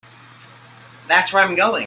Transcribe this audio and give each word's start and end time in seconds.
That's 1.07 1.31
where 1.31 1.43
I'm 1.43 1.53
going. 1.55 1.79